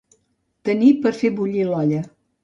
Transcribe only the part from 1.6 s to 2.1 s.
l'olla.